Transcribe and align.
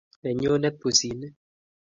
Nenyunet 0.21 0.75
pusit 0.81 1.13
ni. 1.19 1.27